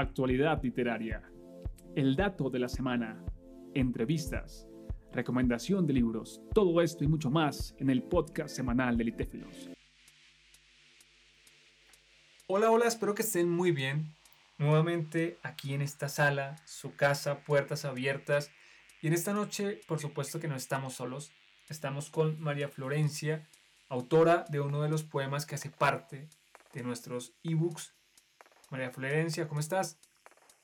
[0.00, 1.22] actualidad literaria,
[1.96, 3.24] el dato de la semana,
[3.74, 4.68] entrevistas,
[5.12, 9.70] recomendación de libros, todo esto y mucho más en el podcast semanal de Litéfilos.
[12.46, 14.14] Hola, hola, espero que estén muy bien.
[14.56, 18.50] Nuevamente aquí en esta sala, su casa, puertas abiertas.
[19.02, 21.30] Y en esta noche, por supuesto que no estamos solos.
[21.68, 23.46] Estamos con María Florencia,
[23.88, 26.28] autora de uno de los poemas que hace parte
[26.72, 27.97] de nuestros ebooks.
[28.70, 29.98] María Florencia, ¿cómo estás?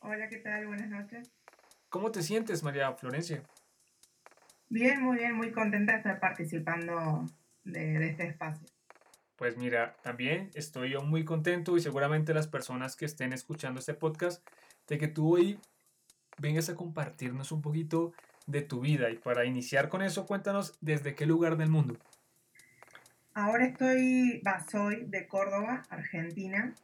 [0.00, 0.66] Hola, ¿qué tal?
[0.66, 1.30] Buenas noches.
[1.88, 3.42] ¿Cómo te sientes, María Florencia?
[4.68, 7.24] Bien, muy bien, muy contenta de estar participando
[7.64, 8.66] de, este espacio.
[9.36, 13.94] Pues mira, también estoy yo muy contento y seguramente las personas que estén escuchando este
[13.94, 14.46] podcast
[14.86, 15.58] de que tú hoy
[16.38, 18.12] vengas a compartirnos un poquito
[18.46, 19.10] de tu vida.
[19.10, 21.96] Y para iniciar con eso, cuéntanos desde qué lugar del mundo.
[23.32, 26.74] Ahora estoy, va, soy de Córdoba, Argentina.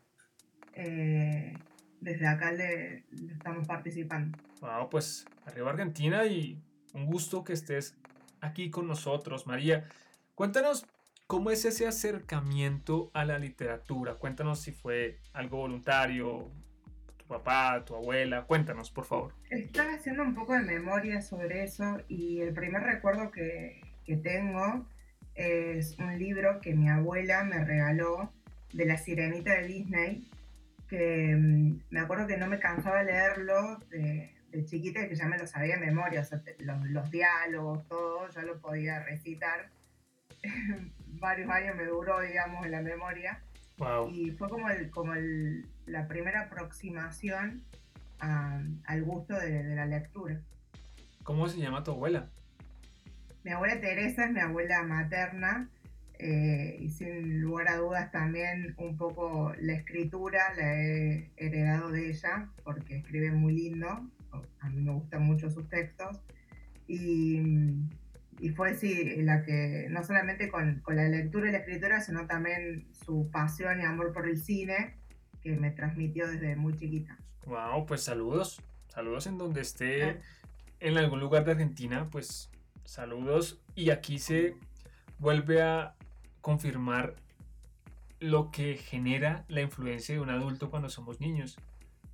[0.83, 1.53] Eh,
[2.01, 4.39] desde acá le, estamos participando.
[4.63, 6.59] Wow, pues arriba Argentina y
[6.95, 7.99] un gusto que estés
[8.41, 9.85] aquí con nosotros, María.
[10.35, 10.87] Cuéntanos
[11.27, 14.15] cómo es ese acercamiento a la literatura.
[14.15, 16.51] Cuéntanos si fue algo voluntario,
[17.19, 18.47] tu papá, tu abuela.
[18.47, 19.35] Cuéntanos, por favor.
[19.51, 24.87] Estaba haciendo un poco de memoria sobre eso y el primer recuerdo que, que tengo
[25.35, 28.33] es un libro que mi abuela me regaló
[28.73, 30.30] de la sirenita de Disney
[30.91, 35.27] que mm, me acuerdo que no me cansaba de leerlo de, chiquita y que ya
[35.27, 39.71] me lo sabía de memoria, o sea, los, diálogos, todo, ya lo podía recitar.
[41.07, 43.41] Varios años me duró, digamos, en la memoria.
[44.13, 47.63] Y fue como, el, como el, la primera aproximación
[48.19, 50.41] al gusto de, de la lectura.
[51.23, 52.29] ¿Cómo se llama tu abuela?
[53.45, 55.71] Mi abuela Teresa es mi abuela materna
[56.23, 62.11] eh, y sin lugar a dudas también un poco la escritura la he heredado de
[62.11, 66.21] ella porque escribe muy lindo, a mí me gustan mucho sus textos
[66.87, 67.41] y,
[68.39, 72.27] y fue sí la que no solamente con, con, la lectura y la escritura sino
[72.27, 74.97] también su pasión y amor por el cine
[75.41, 77.17] que me transmitió desde muy chiquita.
[77.47, 80.17] Wow, pues saludos, saludos en donde esté ah.
[80.81, 82.51] en algún lugar de Argentina, pues
[82.85, 84.55] saludos y aquí se
[85.19, 85.95] vuelve a
[86.41, 87.15] confirmar
[88.19, 91.57] lo que genera la influencia de un adulto cuando somos niños.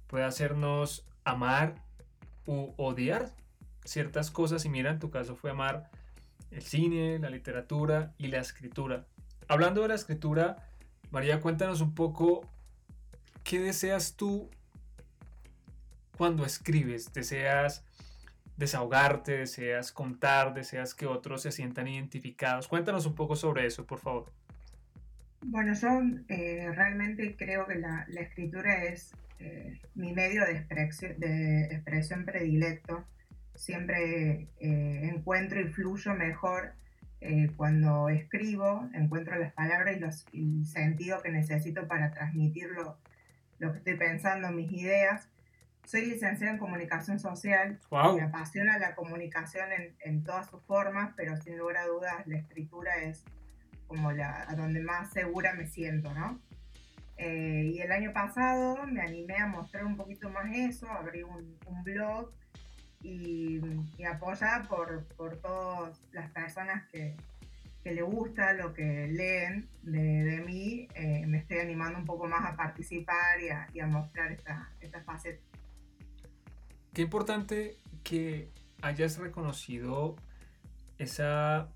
[0.07, 1.75] Puede hacernos amar
[2.47, 3.33] u odiar
[3.85, 5.91] ciertas cosas y mira, en tu caso fue amar
[6.51, 9.07] el cine, la literatura y la escritura.
[9.49, 10.57] Hablando de la escritura,
[11.11, 12.49] María, cuéntanos un poco
[13.45, 14.49] qué deseas tú
[16.17, 17.13] cuando escribes.
[17.13, 17.85] ¿Deseas
[18.57, 22.69] desahogarte, deseas contar, deseas que otros se sientan identificados.
[22.69, 24.33] Cuéntanos un poco sobre eso, por favor.
[25.43, 25.89] Bueno, yo
[26.29, 30.53] eh, realmente creo que la, escritura es eh, mi medio de
[31.71, 33.05] expresión, predilecto.
[33.55, 36.73] Siempre eh, encuentro y fluyo mejor
[37.57, 42.99] cuando escribo, encuentro las palabras y, los, el sentido que necesito para transmitir lo,
[43.59, 45.29] lo que estoy pensando, mis ideas
[45.87, 47.79] soy licenciada en comunicación social.
[47.91, 49.69] Me apasiona la comunicación
[50.01, 53.25] en, todas sus formas, pero sin lugar a dudas la escritura es
[53.87, 56.41] como la a donde más segura me siento, ¿no?
[57.19, 61.57] Eh, y el año pasado me animé a mostrar un poquito más eso, abrí un,
[61.85, 62.33] blog
[63.01, 63.61] y,
[64.05, 67.15] apoyada por, por todas las personas que,
[67.85, 72.45] que le gusta lo que leen de, mí, eh, me estoy animando un poco más
[72.45, 75.56] a participar y a, y a mostrar esta, esta faceta.
[76.97, 78.49] Qué importante que
[78.81, 80.17] hayas reconocido
[80.97, 81.69] esa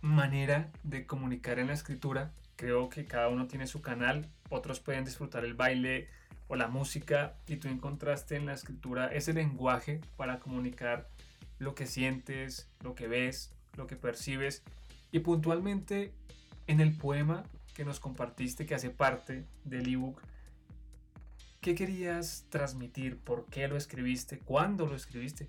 [0.00, 2.32] manera de comunicar en la escritura.
[2.56, 6.08] Creo que cada uno tiene su canal, otros pueden disfrutar el baile
[6.48, 11.08] o la música y tú encontraste en la escritura ese lenguaje para comunicar
[11.60, 14.64] lo que sientes, lo que ves, lo que percibes
[15.12, 16.12] y puntualmente
[16.66, 20.20] en el poema que nos compartiste que hace parte del ebook
[21.64, 23.16] ¿Qué querías transmitir?
[23.16, 24.38] ¿Por qué lo escribiste?
[24.38, 25.48] ¿Cuándo lo escribiste?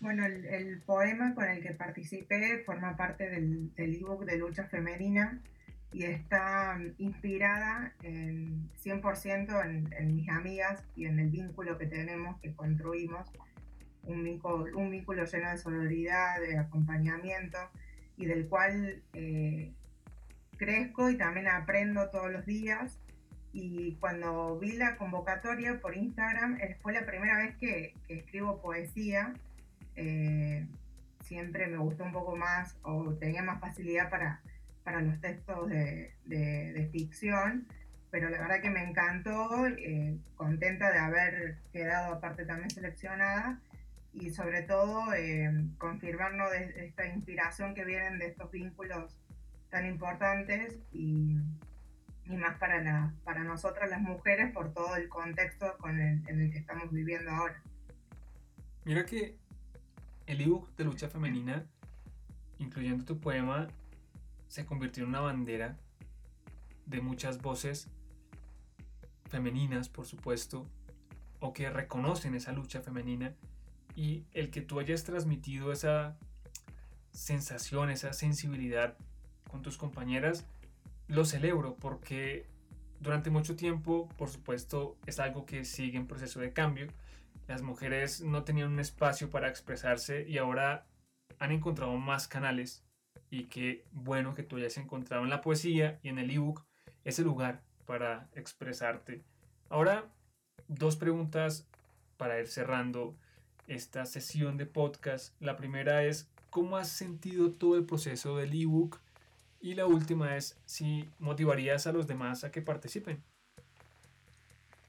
[0.00, 5.42] Bueno, el, poema con el que participé forma parte del, ebook de lucha femenina
[5.92, 12.54] y está inspirada en 100% en, mis amigas y en el vínculo que tenemos, que
[12.54, 13.28] construimos,
[14.04, 17.58] un vínculo, un vínculo lleno de solidaridad, de acompañamiento
[18.16, 19.74] y del cual eh,
[20.56, 22.98] crezco y también aprendo todos los días
[23.58, 29.32] y cuando vi la convocatoria por Instagram, eh, fue la primera vez que, escribo poesía.
[29.94, 30.66] Eh,
[31.22, 34.42] siempre me gustó un poco más o tenía más facilidad para,
[34.84, 37.66] para los textos de, ficción
[38.10, 43.58] pero la verdad que me encantó, eh, contenta de haber quedado aparte también seleccionada
[44.12, 49.16] y sobre todo eh, confirmarnos de esta inspiración que vienen de estos vínculos
[49.70, 51.38] tan importantes y,
[52.28, 56.40] y más para, la, para nosotras las mujeres por todo el contexto con el, en
[56.40, 57.62] el que estamos viviendo ahora.
[58.84, 59.36] Mira que
[60.26, 61.64] el ebook de lucha femenina,
[62.58, 63.68] incluyendo tu poema,
[64.48, 65.76] se convirtió en una bandera
[66.86, 67.88] de muchas voces
[69.28, 70.66] femeninas, por supuesto,
[71.40, 73.34] o que reconocen esa lucha femenina
[73.94, 76.16] y el que tú hayas transmitido esa
[77.12, 78.96] sensación, esa sensibilidad
[79.50, 80.44] con tus compañeras,
[81.08, 82.46] lo celebro porque
[83.00, 86.88] durante mucho tiempo, por supuesto, es algo que sigue en proceso de cambio.
[87.46, 90.86] Las mujeres no tenían un espacio para expresarse y ahora
[91.38, 92.84] han encontrado más canales
[93.30, 96.64] y qué bueno que tú hayas encontrado en la poesía y en el ebook
[97.04, 99.22] ese lugar para expresarte.
[99.68, 100.10] Ahora,
[100.68, 101.68] dos preguntas
[102.16, 103.16] para ir cerrando
[103.66, 105.34] esta sesión de podcast.
[105.40, 109.00] La primera es, ¿cómo has sentido todo el proceso del ebook?
[109.66, 113.20] Y la última es, si motivarías a los demás a que participen.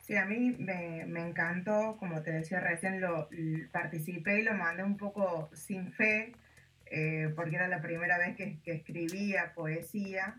[0.02, 3.28] Sí, a mí me, encantó, como te decía recién, lo
[3.72, 6.34] participé y lo mandé un poco sin fe,
[6.92, 10.36] eh, porque era la primera vez que, escribía poesía,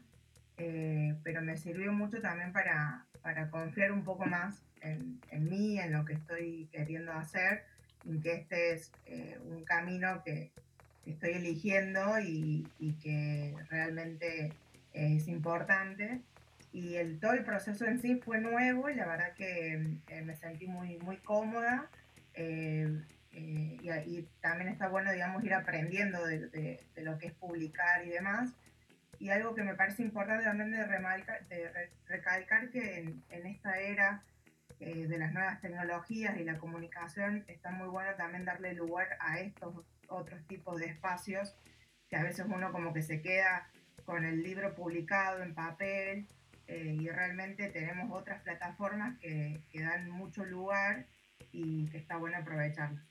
[0.56, 5.81] eh, pero me sirvió mucho también para, para confiar un poco más en, en, mí,
[5.81, 7.64] en lo que estoy queriendo hacer,
[8.05, 10.52] y que este es eh, un camino que,
[11.12, 14.52] estoy eligiendo y, y, que realmente
[14.93, 16.20] es importante.
[16.72, 20.66] Y el, todo el proceso en sí fue nuevo y la verdad que me sentí
[20.66, 21.90] muy, muy cómoda.
[22.34, 23.02] Eh,
[23.32, 28.50] y, también está bueno, digamos, ir aprendiendo de, lo que es publicar y demás.
[29.19, 30.78] Y algo que me parece importante también de,
[31.49, 32.99] de recalcar que
[33.31, 34.22] en, esta era
[34.80, 39.38] eh, de las nuevas tecnologías y la comunicación está muy bueno también darle lugar a
[39.40, 39.75] estos
[40.08, 41.54] otros tipos de espacios
[42.08, 43.70] que a veces uno como que se queda
[44.04, 46.28] con el libro publicado en papel
[46.66, 51.06] eh, y realmente tenemos otras plataformas que, que dan mucho lugar
[51.52, 53.08] y que está bueno aprovecharlas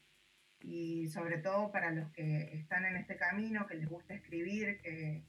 [0.61, 5.23] y sobre todo para los que están en este camino, que les gusta escribir, que,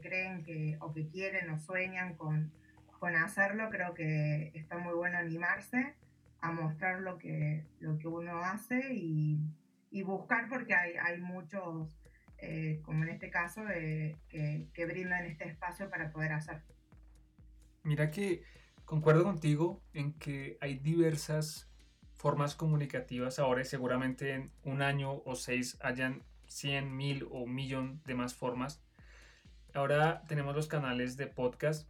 [0.00, 2.52] creen que o que quieren o sueñan con,
[3.04, 5.94] con, hacerlo, creo que está muy bueno animarse
[6.40, 9.38] a mostrar lo que, lo que uno hace y,
[9.90, 11.98] y buscar porque hay, hay muchos,
[12.38, 16.62] eh, como en este caso, que, que brindan este espacio para poder hacer.
[17.82, 18.42] Mira que
[18.86, 21.70] concuerdo contigo en que hay diversas
[22.14, 27.54] formas comunicativas ahora y seguramente en un año o seis hayan 100, mil o un
[27.54, 28.82] millón de más formas.
[29.74, 31.86] Ahora tenemos los canales de podcast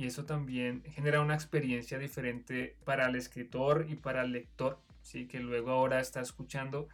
[0.00, 5.26] y eso también genera una experiencia diferente para el escritor y para el lector, ¿sí?
[5.26, 6.88] que luego ahora está escuchando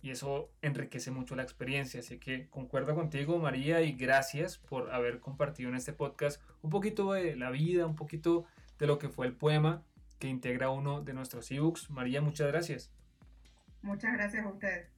[0.00, 1.98] y eso enriquece mucho la experiencia.
[1.98, 7.12] Así que concuerdo contigo, María, y gracias por haber compartido en este podcast un poquito
[7.12, 8.44] de la vida, un poquito
[8.78, 9.82] de lo que fue el poema
[10.20, 11.90] que integra uno de nuestros ebooks.
[11.90, 12.92] María, muchas gracias.
[13.82, 14.93] Muchas gracias a ustedes.